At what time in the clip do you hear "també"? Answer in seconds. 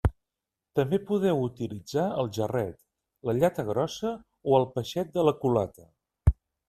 0.77-0.97